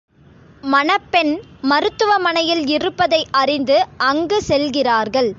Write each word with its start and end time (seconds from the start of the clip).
மணப்பெண் 0.63 1.31
மருத்துவமனையில் 1.61 2.67
இருப்பதை 2.67 3.19
அறிந்து 3.31 3.77
அங்கு 3.97 4.37
செல்கிறார்கள். 4.47 5.29